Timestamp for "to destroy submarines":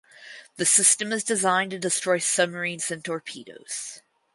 1.69-2.89